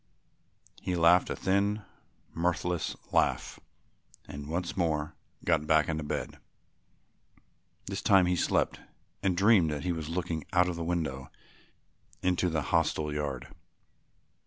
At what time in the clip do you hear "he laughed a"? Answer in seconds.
0.81-1.35